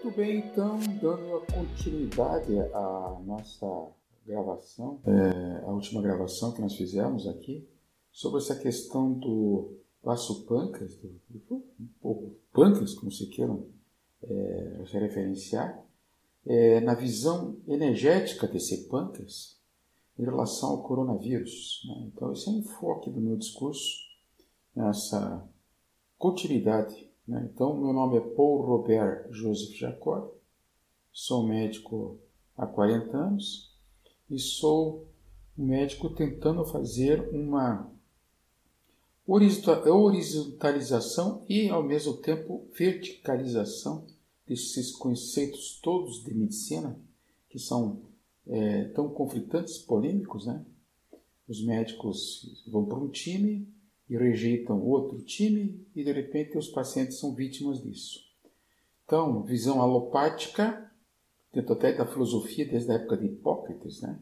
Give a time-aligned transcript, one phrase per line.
[0.00, 3.66] Muito bem, então, dando continuidade à nossa
[4.24, 7.68] gravação, é, a última gravação que nós fizemos aqui,
[8.12, 11.64] sobre essa questão do laço pâncreas, do, do,
[12.00, 13.66] do pâncreas, como se queiram
[14.22, 15.84] é, se referenciar,
[16.46, 19.58] é, na visão energética desse pâncreas
[20.16, 21.82] em relação ao coronavírus.
[21.88, 22.10] Né?
[22.14, 23.96] Então, esse é o enfoque do meu discurso,
[24.76, 25.44] nessa
[26.16, 27.07] continuidade.
[27.28, 27.48] Né?
[27.52, 30.30] Então, meu nome é Paul Robert Joseph Jacob,
[31.12, 32.18] sou médico
[32.56, 33.76] há 40 anos
[34.30, 35.06] e sou
[35.56, 37.92] um médico tentando fazer uma
[39.26, 44.06] horizontalização e, ao mesmo tempo, verticalização
[44.46, 46.98] desses conceitos todos de medicina,
[47.50, 48.00] que são
[48.46, 50.64] é, tão conflitantes, polêmicos, né?
[51.46, 53.68] Os médicos vão para um time
[54.08, 58.20] e rejeitam outro time e, de repente, os pacientes são vítimas disso.
[59.04, 60.90] Então, visão alopática,
[61.52, 64.18] dentro até da filosofia desde a época de Hipócrates, né?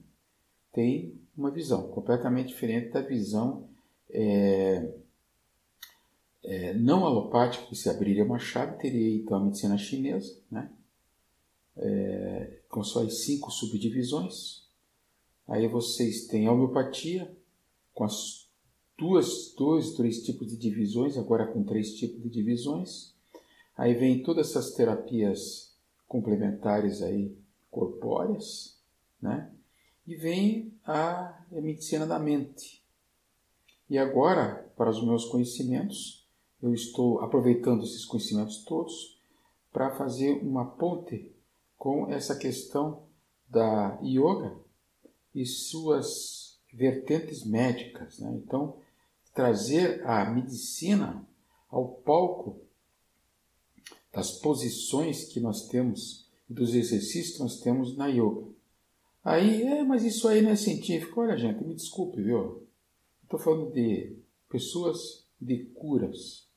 [0.72, 3.68] Tem uma visão completamente diferente da visão
[4.10, 4.92] é,
[6.44, 10.70] é, não alopática, que se abriria uma chave, teria então a medicina chinesa, né?
[11.76, 14.66] É, com suas cinco subdivisões.
[15.48, 17.30] Aí vocês têm a homeopatia,
[17.92, 18.45] com as
[18.98, 23.14] duas, dois, três tipos de divisões, agora com três tipos de divisões.
[23.76, 25.74] Aí vem todas essas terapias
[26.08, 27.36] complementares aí,
[27.70, 28.78] corpóreas,
[29.20, 29.50] né?
[30.06, 32.82] E vem a, medicina da mente.
[33.90, 36.26] E agora, para os meus conhecimentos,
[36.62, 39.20] eu estou aproveitando esses conhecimentos todos
[39.72, 41.30] para fazer uma ponte
[41.76, 43.02] com essa questão
[43.48, 44.56] da yoga
[45.34, 48.18] e suas vertentes médicas.
[48.18, 48.40] Né?
[48.42, 48.78] Então,
[49.36, 51.28] trazer a medicina
[51.68, 52.58] ao palco
[54.10, 58.46] das posições que nós temos e dos exercícios que nós temos na yoga.
[59.22, 61.20] Aí, é, mas isso aí não é científico.
[61.20, 62.66] Olha, gente, me desculpe, viu?
[63.24, 64.16] Estou falando de
[64.48, 66.48] pessoas de curas.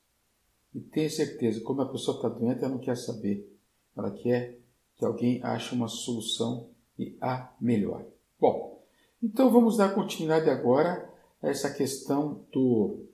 [0.74, 3.46] E tenha certeza, quando a pessoa está doente, ela não quer saber.
[3.94, 4.58] Ela quer
[4.96, 8.06] que alguém ache uma solução e a melhore.
[8.40, 8.82] Bom,
[9.22, 11.09] então vamos dar continuidade agora
[11.42, 13.06] essa questão do,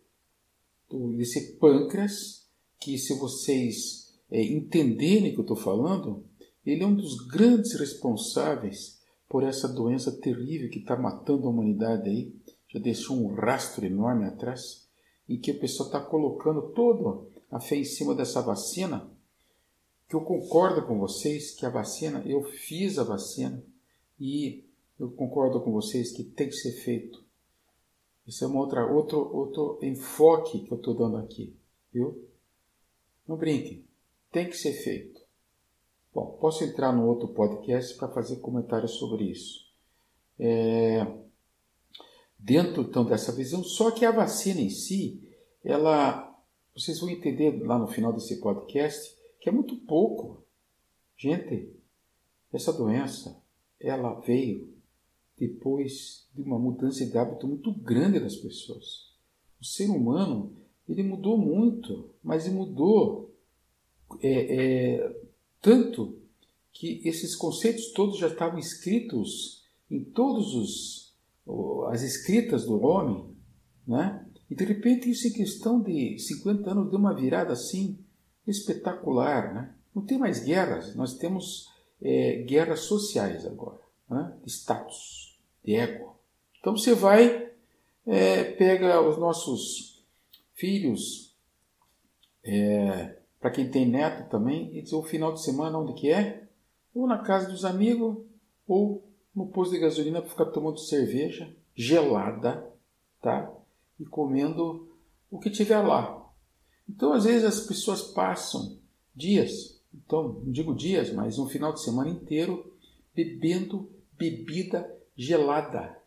[0.88, 2.46] do desse pâncreas,
[2.80, 6.24] que se vocês é, entenderem o que eu estou falando,
[6.64, 12.08] ele é um dos grandes responsáveis por essa doença terrível que está matando a humanidade
[12.08, 12.34] aí,
[12.68, 14.86] já deixou um rastro enorme atrás,
[15.28, 19.08] em que a pessoa está colocando todo a fé em cima dessa vacina,
[20.08, 23.62] que eu concordo com vocês que a vacina, eu fiz a vacina
[24.18, 24.64] e
[24.98, 27.25] eu concordo com vocês que tem que ser feito.
[28.26, 31.56] Isso é uma outra, outro, outro enfoque que eu estou dando aqui,
[31.92, 32.28] viu?
[33.26, 33.84] Não brinquem,
[34.32, 35.20] tem que ser feito.
[36.12, 39.66] Bom, posso entrar no outro podcast para fazer comentários sobre isso.
[40.38, 41.06] É,
[42.38, 45.22] dentro então dessa visão, só que a vacina em si,
[45.64, 46.26] ela
[46.74, 50.44] vocês vão entender lá no final desse podcast que é muito pouco.
[51.16, 51.74] Gente,
[52.52, 53.42] essa doença,
[53.80, 54.75] ela veio
[55.38, 59.12] depois de uma mudança de hábito muito grande das pessoas.
[59.60, 60.52] O ser humano,
[60.88, 63.34] ele mudou muito, mas ele mudou
[64.22, 65.20] é, é,
[65.60, 66.18] tanto
[66.72, 71.06] que esses conceitos todos já estavam escritos em todos os
[71.90, 73.24] as escritas do homem,
[73.86, 74.26] né?
[74.50, 77.98] E de repente isso em questão de 50 anos deu uma virada assim
[78.46, 79.54] espetacular.
[79.54, 79.74] Né?
[79.94, 81.68] Não tem mais guerras, nós temos
[82.00, 84.36] é, guerras sociais agora, né?
[84.46, 85.25] status,
[85.66, 86.16] de ego.
[86.60, 87.50] Então você vai,
[88.06, 90.02] é, pega os nossos
[90.54, 91.34] filhos,
[92.44, 96.44] é, para quem tem neto também, e o final de semana onde que é?
[96.94, 98.16] Ou na casa dos amigos,
[98.66, 99.04] ou
[99.34, 102.72] no posto de gasolina para ficar tomando cerveja gelada,
[103.20, 103.52] tá?
[103.98, 104.88] e comendo
[105.30, 106.24] o que tiver lá.
[106.88, 108.78] Então, às vezes, as pessoas passam
[109.14, 112.72] dias, então, não digo dias, mas um final de semana inteiro,
[113.14, 116.00] bebendo bebida gelada.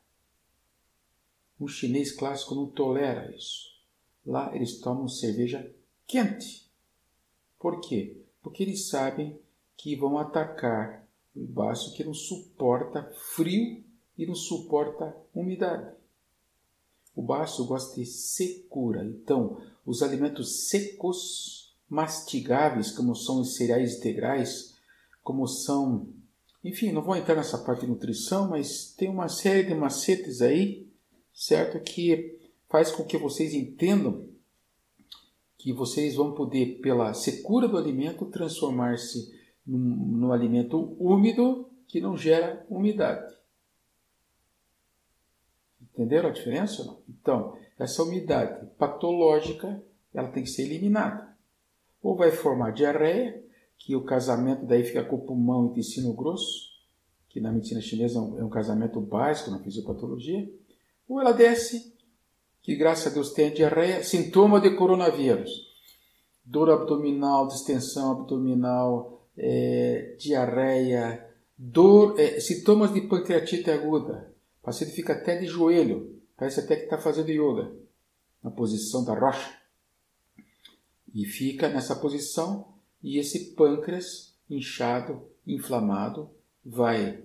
[1.59, 3.69] Um chinês clássico não tolera isso.
[4.25, 5.73] Lá eles tomam cerveja
[6.07, 6.69] quente.
[7.59, 8.21] Por quê?
[8.41, 9.39] Porque eles sabem
[9.75, 13.83] que vão atacar o baço que não suporta frio
[14.17, 15.95] e não suporta umidade.
[17.15, 19.03] O baço gosta de secura.
[19.03, 24.75] Então, os alimentos secos, mastigáveis, como são os cereais integrais,
[25.23, 26.07] como são.
[26.63, 30.87] Enfim, não vou entrar nessa parte de nutrição, mas tem uma série de macetes aí,
[31.33, 31.79] certo?
[31.79, 34.27] Que faz com que vocês entendam
[35.59, 42.65] que vocês vão poder, pela secura do alimento, transformar-se num, alimento úmido que não gera
[42.69, 43.35] umidade.
[45.81, 46.97] Entenderam a diferença?
[47.09, 49.83] Então, essa umidade patológica
[50.13, 51.37] ela tem que ser eliminada.
[52.01, 53.43] Ou vai formar diarreia,
[53.79, 56.69] que o casamento daí fica com o pulmão e intestino grosso,
[57.29, 60.47] que na medicina chinesa é um, é casamento básico na fisiopatologia,
[61.07, 61.95] ou ela desce,
[62.61, 65.67] que graças a Deus tem a diarreia, sintoma de coronavírus.
[66.43, 71.25] Dor abdominal, distensão abdominal, é, diarreia,
[71.57, 74.33] dor, é, sintomas de pancreatite aguda.
[74.61, 77.71] O paciente fica até de joelho, parece até que está fazendo yoga,
[78.43, 79.57] na posição da rocha.
[81.13, 86.29] E fica nessa posição e esse pâncreas inchado, inflamado,
[86.65, 87.23] vai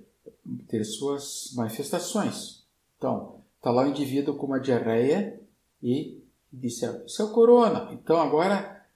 [0.69, 2.65] ter suas manifestações.
[2.97, 5.41] Então, está lá o indivíduo com uma diarreia
[5.83, 6.23] e
[6.53, 7.91] disse: Isso é o corona.
[7.93, 8.87] Então, agora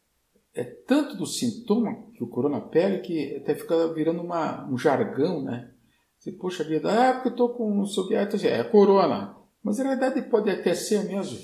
[0.54, 5.42] é tanto do sintoma que o corona pega que até fica virando uma, um jargão,
[5.42, 5.70] né?
[6.18, 9.36] Você, puxa vida, ah, porque eu estou com sobiático, é corona.
[9.62, 11.38] Mas na realidade pode até ser mesmo.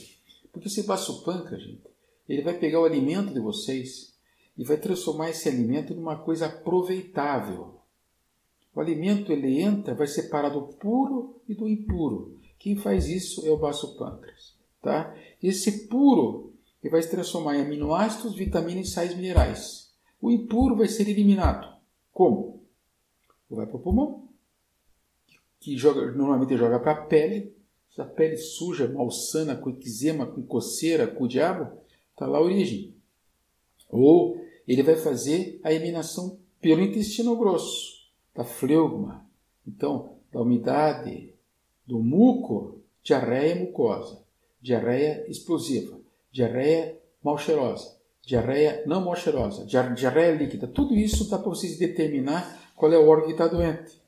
[0.50, 1.82] Porque esse baço pâncreas, gente,
[2.28, 4.13] ele vai pegar o alimento de vocês
[4.56, 7.80] e vai transformar esse alimento numa coisa aproveitável.
[8.74, 12.38] O alimento ele entra, vai separar do puro e do impuro.
[12.58, 14.54] Quem faz isso é o baço pâncreas.
[14.80, 15.14] Tá?
[15.42, 16.52] Esse puro
[16.82, 19.92] ele vai se transformar em aminoácidos, vitaminas e sais minerais.
[20.20, 21.74] O impuro vai ser eliminado.
[22.12, 22.62] Como?
[23.48, 24.28] Vai para o pulmão,
[25.60, 27.54] que joga, normalmente joga para a pele.
[27.90, 31.78] Essa pele suja, malsana, com eczema, com coceira, com o diabo,
[32.10, 32.94] está lá a origem.
[33.88, 39.26] Ou ele vai fazer a eliminação pelo intestino grosso, da fleugma.
[39.66, 41.34] Então, da umidade,
[41.86, 44.22] do muco, diarreia mucosa,
[44.60, 46.00] diarreia explosiva,
[46.32, 50.66] diarreia mal cheirosa, diarreia não mal cheirosa, diarreia líquida.
[50.66, 54.02] Tudo isso dá para vocês determinar qual é o órgão que está doente.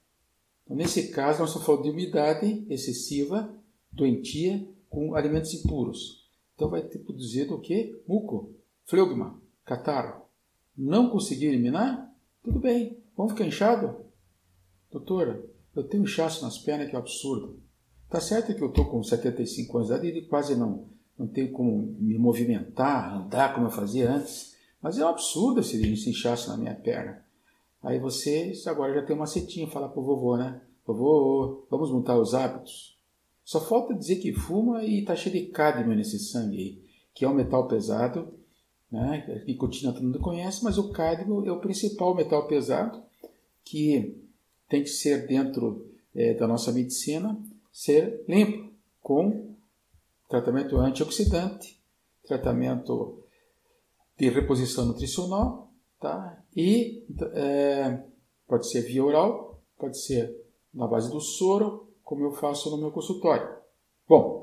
[0.65, 3.55] Então, nesse caso, nós estamos falando de umidade excessiva,
[3.93, 6.27] doentia, com alimentos impuros.
[6.55, 8.03] Então vai ter produzido o que?
[8.09, 8.55] Muco,
[8.85, 10.26] fleugma, catarro.
[10.77, 12.13] Não conseguiu eliminar?
[12.43, 13.03] Tudo bem.
[13.17, 14.05] Vamos ficar inchado?
[14.91, 15.45] Doutora,
[15.75, 17.63] eu tenho inchaço nas pernas que é um absurdo.
[18.11, 20.89] Tá certo que eu estou com 75 anos de idade e quase não,
[21.19, 24.55] não tenho como me movimentar, andar como eu fazia antes.
[24.83, 27.25] Mas é um absurdo esse, esse inchaço na minha perna.
[27.83, 30.61] Aí você agora já tem uma setinha, falar pro vovô, né?
[30.87, 32.97] Vovô, vamos montar os hábitos.
[33.45, 36.85] Só falta dizer que fuma e tá cheio de cádmio nesse sangue aí,
[37.15, 38.35] que é um metal pesado
[38.91, 39.43] né?
[39.47, 43.03] Nicotina todo mundo conhece, mas o cádmio é o principal metal pesado
[43.65, 44.17] que
[44.69, 47.39] tem que ser dentro é, da nossa medicina
[47.73, 48.73] ser limpo
[49.03, 49.55] com
[50.29, 51.79] tratamento antioxidante,
[52.27, 53.23] tratamento
[54.19, 56.43] de reposição nutricional, tá?
[56.57, 57.05] E
[57.35, 58.03] é,
[58.49, 60.35] pode ser via oral, pode ser
[60.73, 63.49] na base do soro, como eu faço no meu consultório.
[64.09, 64.36] Bom,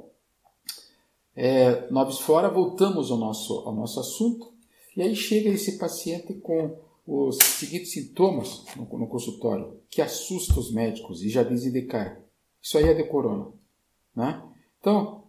[1.35, 1.87] é,
[2.21, 4.53] fora, voltamos ao nosso, ao nosso assunto,
[4.95, 10.71] e aí chega esse paciente com os seguintes sintomas no, no consultório, que assusta os
[10.71, 12.23] médicos e já dizem de cara,
[12.61, 13.51] isso aí é de corona.
[14.15, 14.41] Né?
[14.79, 15.23] Então,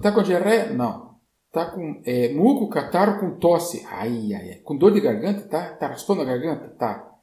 [0.00, 0.72] tá com diarreia?
[0.72, 1.12] Não.
[1.50, 3.84] Tá com é, muco, catarro, com tosse.
[3.86, 4.58] Ai, ai, ai.
[4.60, 5.42] Com dor de garganta?
[5.42, 5.74] Tá?
[5.74, 6.68] Tá raspando a garganta?
[6.70, 7.14] Tá.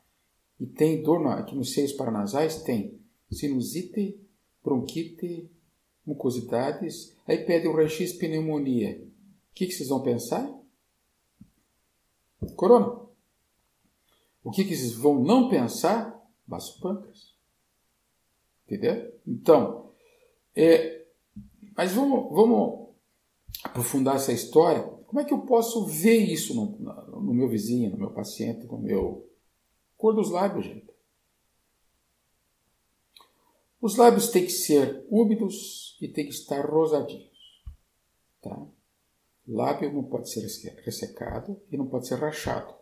[0.59, 2.61] E tem dor na, aqui nos seios paranasais?
[2.61, 2.99] Tem.
[3.31, 4.19] Sinusite,
[4.63, 5.49] bronquite,
[6.09, 9.01] mucosidades, aí pede um raio-x pneumonia.
[9.51, 10.49] O que, que vocês vão pensar?
[12.55, 12.99] Corona.
[14.43, 16.19] O que, que vocês vão não pensar?
[16.47, 17.35] Vaso-pâncreas.
[18.65, 19.13] Entendeu?
[19.27, 19.91] Então,
[20.55, 21.05] é,
[21.75, 22.89] mas vamos, vamos
[23.63, 24.81] aprofundar essa história.
[24.81, 26.77] Como é que eu posso ver isso no,
[27.21, 29.27] no meu vizinho, no meu paciente, no meu
[29.97, 30.88] cor dos lábios, gente?
[33.81, 37.63] Os lábios têm que ser úmidos e têm que estar rosadinhos.
[38.41, 38.67] Tá?
[39.47, 40.41] Lábio não pode ser
[40.83, 42.73] ressecado e não pode ser rachado.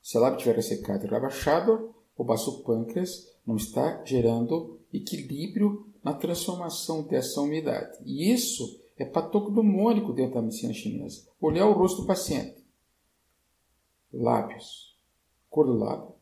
[0.00, 6.14] Se o lábio estiver ressecado e rachado, o baço pâncreas não está gerando equilíbrio na
[6.14, 7.98] transformação dessa umidade.
[8.04, 11.26] E isso é patognomônico dentro da medicina chinesa.
[11.40, 12.64] Olhar o rosto do paciente.
[14.12, 14.96] Lábios.
[15.50, 16.14] Cor do lábio.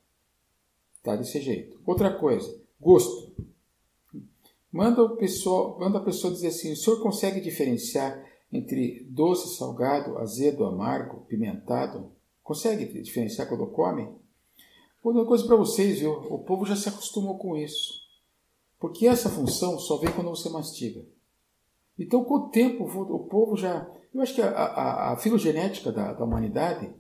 [0.97, 1.79] Está desse jeito.
[1.85, 2.59] Outra coisa.
[2.81, 3.35] Gosto.
[4.75, 8.21] Manda, o pessoal, manda a pessoa dizer assim: o senhor consegue diferenciar
[8.53, 12.11] entre doce, salgado, azedo, amargo, pimentado?
[12.43, 14.09] Consegue diferenciar quando come?
[15.01, 16.11] Vou dar uma coisa para vocês, viu?
[16.29, 18.01] O povo já se acostumou com isso.
[18.81, 21.07] Porque essa função só vem quando você mastiga.
[21.97, 23.89] Então, com o tempo, o povo já.
[24.13, 26.93] Eu acho que a, a, a filogenética da, da humanidade,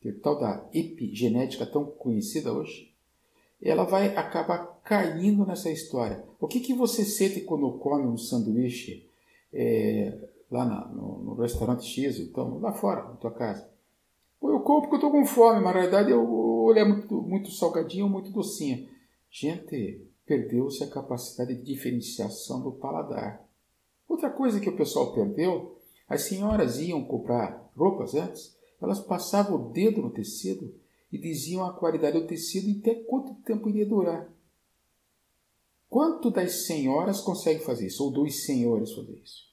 [0.00, 2.95] que é tal da epigenética tão conhecida hoje,
[3.62, 6.24] ela vai acabar caindo nessa história.
[6.40, 9.08] O que, que você sente quando come um sanduíche
[9.52, 10.16] é,
[10.50, 13.68] lá na, no, no, restaurante X, então, lá fora, na tua casa?
[14.42, 17.50] Eu como porque eu estou com fome, mas na realidade eu, ele é muito, muito
[17.50, 18.88] salgadinho ou muito docinho.
[19.30, 23.44] Gente, perdeu-se a capacidade de diferenciação do paladar.
[24.08, 29.72] Outra coisa que o pessoal perdeu, as senhoras iam comprar roupas antes, elas passavam o
[29.72, 30.72] dedo no tecido
[31.16, 34.30] e diziam a qualidade do tecido e até quanto tempo iria durar.
[35.88, 38.04] Quanto das senhoras consegue fazer isso?
[38.04, 39.50] Ou dos senhores fazer isso?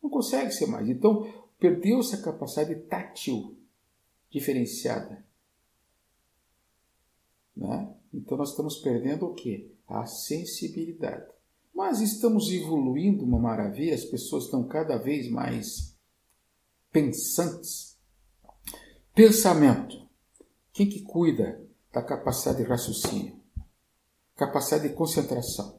[0.00, 0.88] Não consegue ser mais.
[0.88, 1.26] Então,
[1.58, 3.56] perdeu-se a capacidade tátil
[4.30, 5.24] diferenciada.
[7.56, 7.92] Né?
[8.14, 9.72] Então, nós estamos perdendo o quê?
[9.88, 11.26] A sensibilidade.
[11.74, 15.96] Mas estamos evoluindo uma maravilha, as pessoas estão cada vez mais
[16.92, 17.98] pensantes.
[19.14, 20.01] Pensamento.
[20.72, 21.60] Quem que cuida
[21.92, 23.36] da capacidade de raciocínio?
[24.34, 25.78] Capacidade de concentração.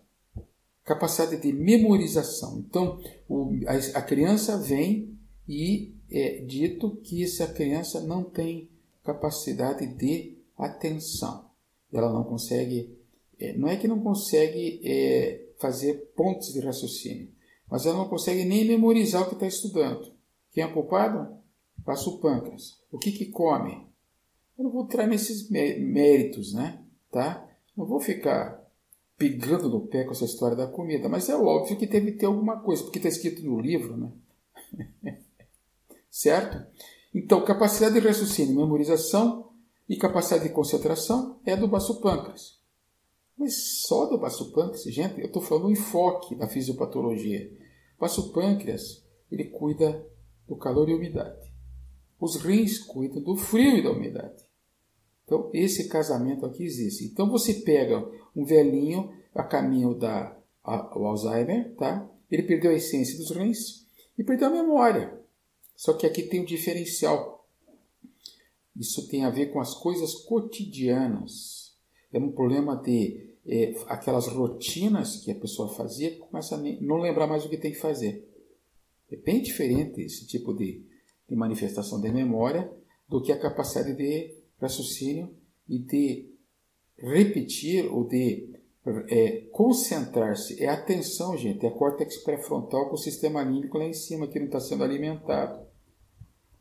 [0.83, 2.59] Capacidade de memorização.
[2.59, 8.69] Então, o, a, a, criança vem e é dito que essa criança não tem
[9.03, 11.49] capacidade de atenção.
[11.91, 12.95] Ela não consegue,
[13.39, 17.29] é, não é que não consegue é, fazer pontos de raciocínio,
[17.69, 20.13] mas ela não consegue nem memorizar o que está estudando.
[20.51, 21.35] Quem é culpado?
[21.83, 22.79] Passa o pâncreas.
[22.91, 23.92] O que, que come?
[24.57, 26.83] Eu não vou entrar nesses méritos, né?
[27.11, 27.47] Tá?
[27.75, 28.63] Não vou ficar
[29.17, 32.59] pegando no pé com essa história da comida, mas é óbvio que deve ter alguma
[32.59, 34.11] coisa, porque está escrito no livro, né?
[36.09, 36.65] certo?
[37.13, 39.51] Então, capacidade de raciocínio, memorização
[39.87, 42.59] e capacidade de concentração é do baço pâncreas.
[43.37, 47.51] Mas só do baço pâncreas, gente, eu estou falando do enfoque da fisiopatologia.
[47.97, 50.05] O baço pâncreas, ele cuida
[50.47, 51.51] do calor e umidade.
[52.19, 54.42] Os rins cuidam do frio e da umidade.
[55.25, 57.05] Então, esse casamento aqui existe.
[57.05, 62.09] Então, você pega um velhinho a caminho da a, o Alzheimer, tá?
[62.29, 63.85] Ele perdeu a essência dos rins
[64.17, 65.19] e perdeu a memória.
[65.75, 67.47] Só que aqui tem um diferencial.
[68.75, 71.75] Isso tem a ver com as coisas cotidianas.
[72.11, 77.27] É um problema de é, aquelas rotinas que a pessoa fazia, começa a não lembrar
[77.27, 78.27] mais o que tem que fazer.
[79.11, 80.85] É bem diferente esse tipo de,
[81.27, 82.71] de manifestação de memória
[83.07, 85.29] do que a capacidade de raciocínio
[85.67, 86.33] e de
[86.97, 88.53] repetir ou de
[89.07, 90.61] é, concentrar-se.
[90.61, 91.65] É atenção, gente.
[91.65, 95.65] É córtex pré-frontal com o sistema límbico lá em cima que não está sendo alimentado.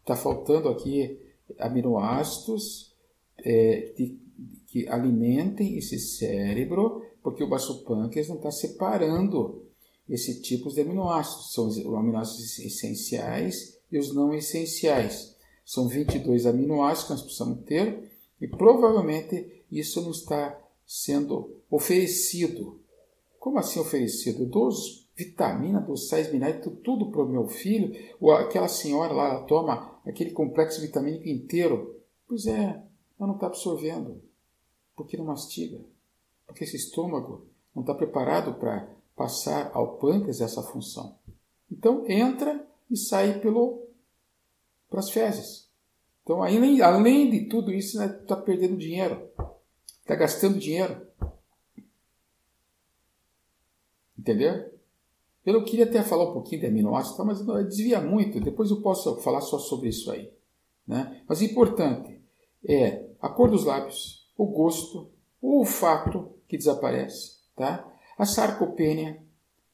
[0.01, 1.19] Está faltando aqui
[1.59, 2.95] aminoácidos
[3.39, 4.19] é, de,
[4.69, 9.67] que alimentem esse cérebro, porque o baço pâncreas não está separando
[10.09, 11.53] esse tipo de aminoácidos.
[11.53, 15.37] São os aminoácidos essenciais e os não essenciais.
[15.73, 22.79] São 22 aminoácidos que nós precisamos ter e provavelmente isso não está sendo oferecido.
[23.39, 24.45] Como assim oferecido?
[24.45, 24.69] Dou
[25.17, 27.91] vitaminas, dou sais minerais, tudo para o meu filho.
[28.21, 31.99] Ou aquela senhora lá toma aquele complexo vitamínico inteiro.
[32.29, 32.65] Pois é,
[33.19, 34.21] ela não está absorvendo.
[34.95, 35.81] Porque não mastiga.
[36.47, 41.17] Porque esse estômago não está preparado para passar ao pâncreas essa função.
[41.71, 43.82] Então entra e sai pelo
[44.93, 45.67] para as fezes.
[46.23, 49.29] Então, além, além de tudo isso, está né, tá perdendo dinheiro,
[50.01, 51.05] está gastando dinheiro.
[54.17, 54.71] Entendeu?
[55.45, 58.39] Eu queria até falar um pouquinho de aminoácidos, mas desvia muito.
[58.39, 60.33] Depois eu posso falar só sobre isso aí.
[60.87, 61.25] Né?
[61.27, 62.23] Mas importante
[62.69, 67.91] é a cor dos lábios, o gosto, o olfato que desaparece, tá?
[68.17, 69.21] a sarcopênia,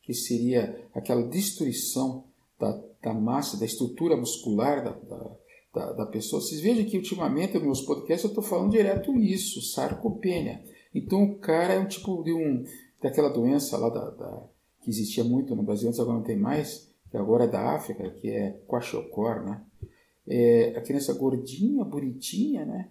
[0.00, 2.24] que seria aquela destruição
[2.58, 5.36] da, da massa, da estrutura muscular da, da,
[5.74, 6.42] da, da pessoa.
[6.42, 10.62] Vocês vejam que ultimamente nos meus podcasts eu estou falando direto isso, sarcopênia.
[10.94, 12.64] Então o cara é um tipo de um
[13.00, 14.42] daquela doença lá da, da
[14.82, 18.10] que existia muito no Brasil, antes agora não tem mais, que agora é da África,
[18.10, 19.62] que é Kwashiorkor, né?
[20.26, 22.90] É a criança gordinha, bonitinha, né?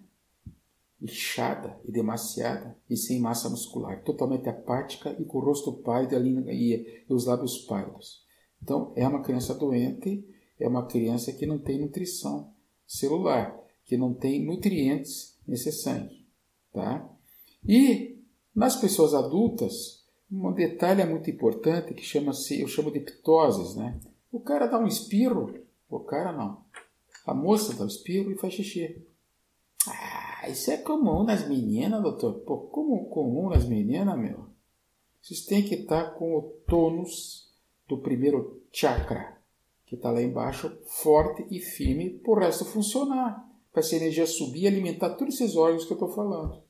[1.00, 6.16] inchada e demasiada e sem massa muscular, totalmente apática e com o rosto pálido
[6.50, 8.26] e, e os lábios pálidos.
[8.62, 10.24] Então, é uma criança doente,
[10.58, 12.52] é uma criança que não tem nutrição
[12.86, 16.26] celular, que não tem nutrientes nesse sangue.
[16.72, 17.08] Tá?
[17.66, 18.18] E
[18.54, 23.98] nas pessoas adultas, um detalhe é muito importante que chama-se, eu chamo de ptoses, né?
[24.30, 25.54] O cara dá um espirro,
[25.88, 26.64] o cara não.
[27.26, 29.06] A moça dá um espirro e faz xixi.
[29.86, 32.40] Ah, isso é comum nas meninas, doutor.
[32.40, 34.46] Pô, como comum nas meninas, meu?
[35.22, 37.47] Vocês têm que estar com o tônus
[37.88, 39.38] do primeiro chakra,
[39.86, 43.46] que está lá embaixo, forte e firme, para o resto funcionar.
[43.72, 46.62] Para essa energia subir e alimentar todos esses órgãos que eu estou falando.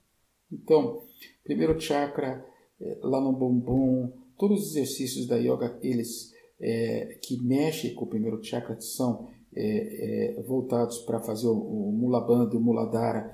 [0.52, 1.02] Então,
[1.48, 2.44] Primeiro chakra,
[2.78, 8.08] é, lá no bumbum, todos os exercícios da yoga, eles é, que mexem com o
[8.08, 13.32] primeiro chakra são é, é, voltados para fazer o, o Mula Bandha, o Muladhara,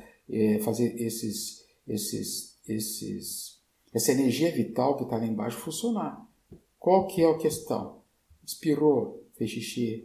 [0.62, 3.60] fazer esses, esses, esses,
[3.92, 6.24] essa energia vital que está lá embaixo funcionar.
[6.84, 8.02] Qual que é a questão?
[8.46, 10.04] Expirou, fez xixi,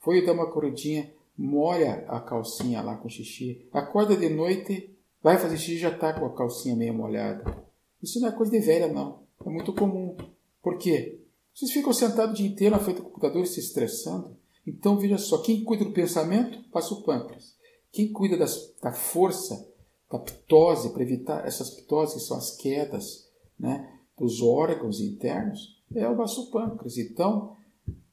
[0.00, 4.92] foi dar uma corridinha, molha a calcinha lá com xixi, acorda de noite,
[5.22, 7.64] vai fazer xixi já está com a calcinha meio molhada.
[8.02, 9.22] Isso não é coisa de velha, não.
[9.46, 10.16] É muito comum.
[10.60, 11.20] Por quê?
[11.54, 14.36] Vocês ficam sentados o dia inteiro na frente do computador se estressando.
[14.66, 17.54] Então, veja só, quem cuida do pensamento, passa o pâncreas.
[17.92, 19.72] Quem cuida das, da força,
[20.10, 26.08] da ptose, para evitar essas ptoses, que são as quedas né, dos órgãos internos, é
[26.08, 26.98] o vaso pâncreas.
[26.98, 27.56] Então,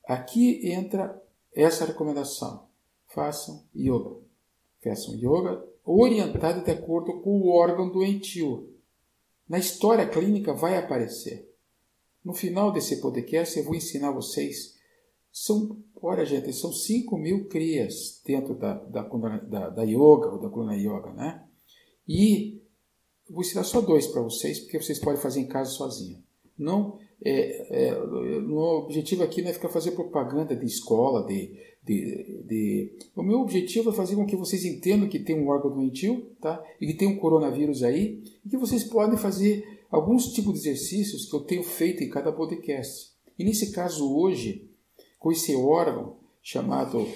[0.08, 1.22] aqui entra
[1.54, 2.68] essa recomendação.
[3.08, 4.16] Façam yoga.
[4.84, 8.70] Façam yoga orientado de acordo com o órgão doentio.
[9.48, 11.50] Na história clínica vai aparecer.
[12.24, 14.76] No final desse podcast eu vou ensinar vocês.
[15.32, 20.50] São, olha gente, são 5 mil crias dentro da, da, da, da yoga ou da
[20.50, 21.44] Kulana Yoga, né?
[22.08, 22.62] E
[23.30, 26.24] vou ensinar só dois para vocês, porque vocês podem fazer em casa sozinho.
[26.58, 32.44] Não, é, é, o objetivo aqui não é ficar fazer propaganda de escola, de, de,
[32.46, 36.32] de, O meu objetivo é fazer com que vocês entendam que tem um órgão doentio,
[36.42, 36.62] tá?
[36.82, 41.26] E que tem um coronavírus aí, e que vocês podem fazer alguns tipos de exercícios
[41.30, 43.12] que eu tenho feito em cada podcast.
[43.40, 44.70] E nesse caso hoje,
[45.18, 47.08] com esse órgão chamado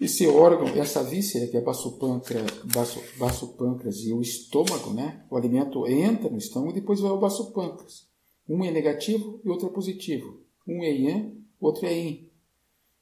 [0.00, 5.26] esse órgão, essa víscera que é baço pâncreas, baço, baço pâncreas e o estômago, né?
[5.28, 8.09] O alimento entra no estômago e depois vai ao baço pâncreas.
[8.50, 10.40] Um é negativo e outro é positivo.
[10.66, 12.28] Um é yang, outro é yin.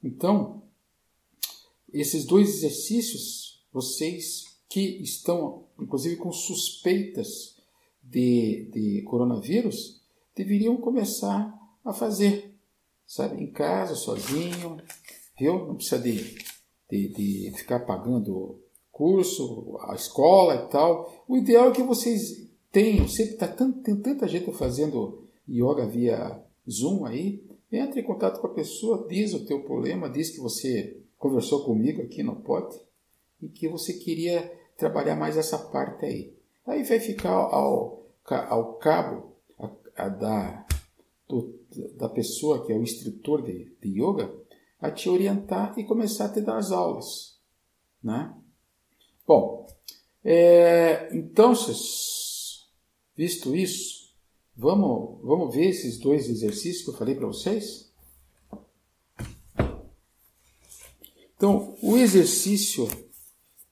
[0.04, 0.62] Então,
[1.90, 7.56] esses dois exercícios, vocês que estão, inclusive, com suspeitas
[8.02, 10.02] de, de coronavírus,
[10.36, 12.54] deveriam começar a fazer,
[13.06, 14.76] sabe, em casa, sozinho,
[15.38, 15.66] viu?
[15.66, 16.36] Não precisa de,
[16.90, 18.60] de, de ficar pagando
[18.92, 21.24] curso, a escola e tal.
[21.26, 27.04] O ideal é que vocês tenham, sempre tá, tem tanta gente fazendo yoga via Zoom
[27.06, 31.64] aí, entre em contato com a pessoa, diz o teu problema, diz que você conversou
[31.64, 32.78] comigo aqui no pote
[33.42, 36.34] e que você queria trabalhar mais essa parte aí.
[36.66, 40.66] Aí vai ficar ao, ao cabo a, a da,
[41.28, 41.58] do,
[41.96, 44.32] da pessoa que é o instrutor de, de yoga
[44.80, 47.38] a te orientar e começar a te dar as aulas.
[48.02, 48.32] Né?
[49.26, 49.66] Bom,
[50.24, 51.52] é, então,
[53.16, 53.97] visto isso,
[54.60, 57.92] Vamos, vamos ver esses dois exercícios que eu falei para vocês?
[61.36, 62.88] Então, o exercício,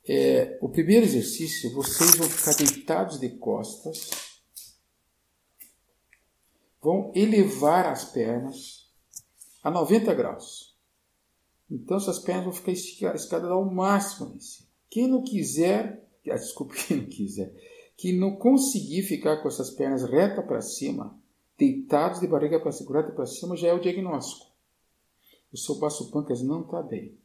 [0.09, 4.11] é, o primeiro exercício, vocês vão ficar deitados de costas,
[6.81, 8.89] vão elevar as pernas
[9.65, 10.79] a 90 graus.
[11.69, 14.39] Então, essas pernas vão ficar esticadas ao máximo.
[14.89, 17.53] Quem não quiser, ah, desculpe, quem não quiser,
[17.97, 21.19] que não conseguir ficar com essas pernas reta para cima,
[21.57, 24.47] deitados de barriga para segurada para cima, já é o diagnóstico.
[25.53, 27.17] O seu baço pâncreas não está bem.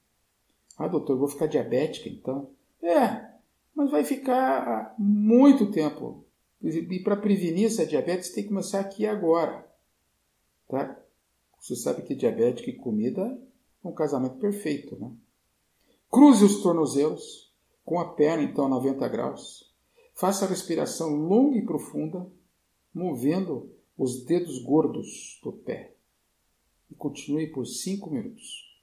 [0.77, 2.49] Ah, doutor, vou ficar diabética então?
[2.81, 3.29] É,
[3.75, 6.23] mas vai ficar muito tempo.
[6.63, 9.67] E para prevenir essa diabetes, tem que começar aqui agora.
[10.69, 10.97] Tá?
[11.59, 13.37] Você sabe que diabética e comida
[13.83, 15.11] é um casamento perfeito, né?
[16.09, 17.51] Cruze os tornozelos
[17.83, 19.70] com a perna, então, a 90 graus.
[20.21, 22.31] Faça a respiração longa e profunda,
[22.93, 25.95] movendo os dedos gordos do pé.
[26.91, 28.79] E continue por cinco minutos.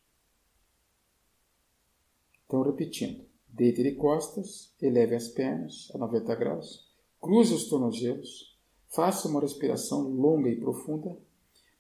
[2.45, 3.25] Então, repetindo.
[3.47, 10.09] Deite de costas, eleve as pernas a 90 graus, cruze os tornozelos, faça uma respiração
[10.09, 11.17] longa e profunda,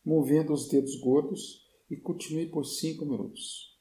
[0.04, 3.76] movendo os dedos gordos e continue por cinco minutos.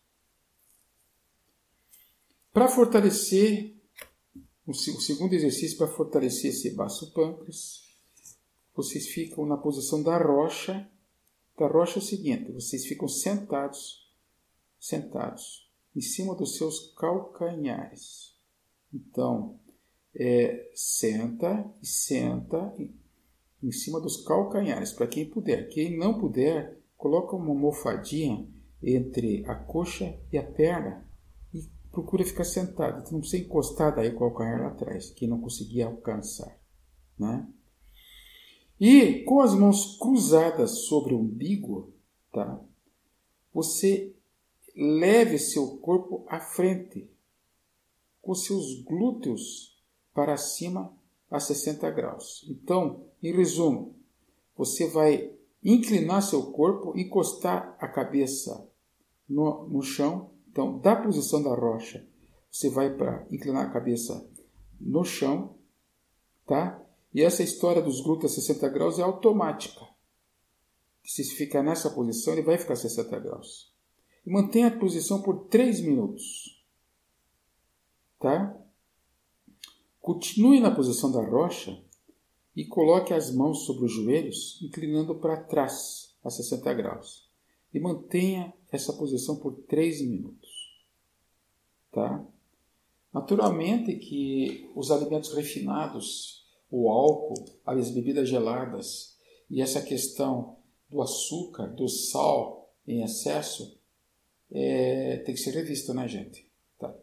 [2.52, 3.77] Para fortalecer
[4.68, 7.88] o segundo exercício para fortalecer esse baço pâncreas,
[8.76, 10.88] vocês ficam na posição da rocha.
[11.58, 14.12] Da rocha é o seguinte: vocês ficam sentados,
[14.78, 18.36] sentados em cima dos seus calcanhares.
[18.94, 19.58] Então,
[20.14, 22.74] é, senta e senta
[23.64, 25.70] em cima dos calcanhares, para quem puder.
[25.70, 28.46] Quem não puder, coloca uma almofadinha
[28.84, 31.07] entre a coxa e a perna
[31.98, 35.88] procura ficar sentado, não precisa encostar daí com o calcanhar lá atrás, que não conseguia
[35.88, 36.56] alcançar.
[37.18, 37.48] Né?
[38.80, 41.92] E com as mãos cruzadas sobre o umbigo,
[42.32, 42.62] tá?
[43.52, 44.16] você
[44.76, 47.10] leve seu corpo à frente,
[48.22, 49.82] com seus glúteos
[50.14, 50.96] para cima
[51.32, 52.46] a 60 graus.
[52.48, 53.96] Então, em resumo,
[54.56, 55.34] você vai
[55.64, 58.70] inclinar seu corpo, encostar a cabeça
[59.28, 60.30] no, no chão.
[60.58, 62.04] Então, da posição da rocha,
[62.50, 64.28] você vai para inclinar a cabeça
[64.82, 65.56] no chão,
[66.48, 66.84] tá?
[67.14, 69.88] E essa história dos glúteos a 60 graus é automática.
[71.04, 73.72] Se ficar nessa posição, ele vai ficar a 60 graus.
[74.26, 76.66] E mantenha a posição por 3 minutos.
[78.20, 78.60] Tá?
[80.02, 81.80] Continue na posição da rocha
[82.56, 87.30] e coloque as mãos sobre os joelhos, inclinando para trás a 60 graus.
[87.72, 90.50] E mantenha essa posição por 3 minutos.
[91.92, 92.26] Tá?
[93.14, 99.18] Naturalmente que os alimentos refinados, o álcool, as bebidas geladas
[99.50, 100.58] e essa questão
[100.90, 103.78] do açúcar, do sal em excesso,
[104.52, 106.50] é, tem que ser revista, né, gente?
[106.80, 106.94] Tá?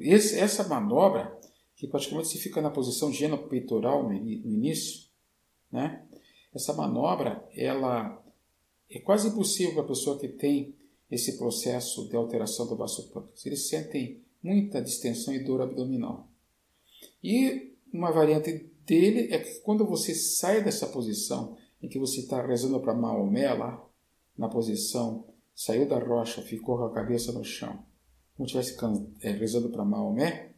[0.00, 1.38] Esse, essa manobra,
[1.76, 5.08] que praticamente se fica na posição genopeitoral no, no início,
[5.70, 6.06] né?
[6.54, 8.24] Essa manobra, ela
[8.90, 10.74] é quase impossível para a pessoa que tem
[11.10, 13.46] esse processo de alteração do vasopancreas.
[13.46, 16.28] Eles sentem muita distensão e dor abdominal.
[17.22, 22.44] E uma variante dele é que quando você sai dessa posição em que você está
[22.44, 23.84] rezando para Maomé lá,
[24.36, 27.84] na posição, saiu da rocha, ficou com a cabeça no chão,
[28.36, 28.76] como estivesse
[29.20, 30.52] é, rezando para Maomé,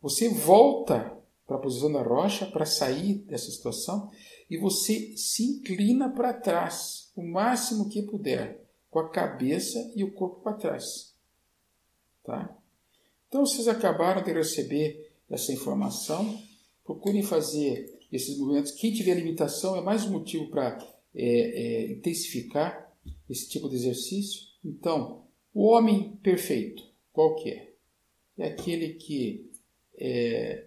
[0.00, 4.10] você volta para a posição da rocha para sair dessa situação
[4.48, 8.67] e você se inclina para trás o máximo que puder,
[8.98, 11.14] com a cabeça e o corpo para trás.
[12.24, 12.56] Tá?
[13.28, 16.42] Então vocês acabaram de receber essa informação.
[16.84, 18.72] Procurem fazer esses movimentos.
[18.72, 20.78] Quem tiver limitação é mais um motivo para
[21.14, 22.92] é, é, intensificar
[23.30, 24.48] esse tipo de exercício.
[24.64, 26.82] Então, o homem perfeito,
[27.12, 27.72] qual que é?
[28.38, 29.50] É aquele que
[29.96, 30.66] é,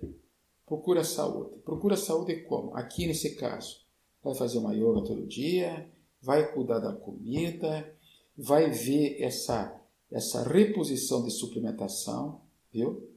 [0.65, 1.59] procura saúde.
[1.65, 2.75] Procura saúde como?
[2.75, 3.81] Aqui nesse caso,
[4.23, 5.89] vai fazer uma yoga todo dia,
[6.21, 7.91] vai cuidar da comida,
[8.41, 9.79] vai ver essa,
[10.11, 12.41] essa reposição de suplementação,
[12.73, 13.07] viu?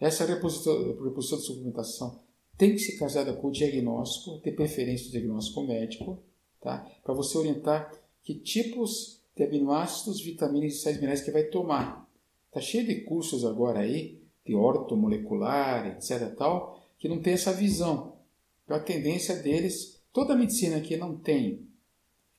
[0.00, 2.20] Essa reposição, reposição de suplementação
[2.58, 6.22] tem que ser casada com o diagnóstico, de preferência o diagnóstico médico,
[6.60, 6.84] tá?
[7.04, 12.10] Para você orientar que tipos de aminoácidos, vitaminas e sais minerais que vai tomar.
[12.50, 18.16] Tá cheio de cursos agora aí, de ortomolecular, etc tal, que não tem essa visão.
[18.64, 21.68] Então a tendência deles, toda a medicina que não tem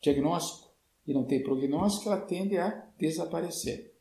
[0.02, 0.67] diagnóstico
[1.08, 3.96] e não tem prognóstico, ela tende a desaparecer,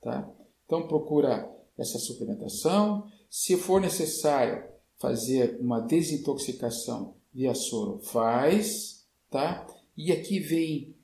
[0.00, 0.32] tá?
[0.64, 3.06] Então procura essa suplementação.
[3.28, 4.64] Se for necessário
[4.96, 9.66] fazer uma desintoxicação via soro, faz, tá?
[9.96, 10.96] E aqui vem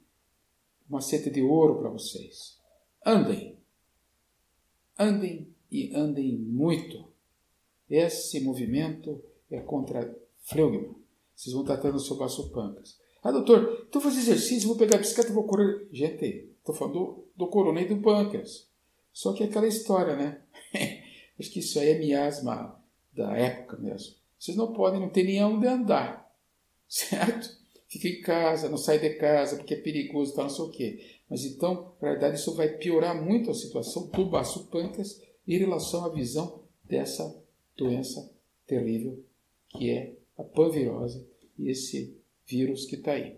[0.89, 2.59] uma seta de ouro para vocês.
[3.05, 3.59] Andem.
[4.99, 7.07] Andem e andem muito.
[7.89, 10.95] Esse movimento é contra fleugma.
[11.35, 12.99] Vocês vão tratando o seu baço pancas.
[13.23, 15.89] Ah, doutor, estou fazendo exercício, vou pegar a bicicleta e vou correr.
[15.93, 18.69] Gente, estou falando do, do coroneio do pâncreas.
[19.13, 20.41] Só que é aquela história, né?
[21.39, 22.81] Acho que isso aí é miasma
[23.13, 24.15] da época mesmo.
[24.39, 26.33] Vocês não podem, não ter nem onde andar,
[26.89, 27.57] certo?
[27.89, 31.05] Fica em casa, não sai de casa porque é perigoso, tal, não sei o quê.
[31.29, 36.05] Mas então, na verdade, isso vai piorar muito a situação do baço pâncreas em relação
[36.05, 37.43] à visão dessa
[37.77, 38.31] doença
[38.67, 39.23] terrível
[39.71, 41.27] que é a panvirose
[41.59, 42.17] e esse
[42.49, 43.37] vírus que está aí.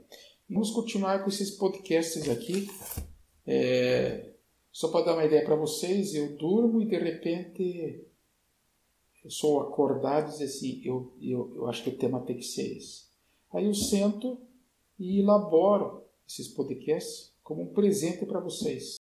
[0.48, 2.68] Vamos continuar com esses podcasts aqui.
[3.46, 4.30] É,
[4.70, 8.04] só para dar uma ideia para vocês, eu durmo e de repente
[9.24, 12.44] eu sou acordado e diz assim, eu, eu, eu acho que o tema tem que
[12.44, 13.10] ser esse.
[13.52, 14.38] Aí eu sento
[14.98, 18.99] e elaboro esses podcasts como um presente para vocês.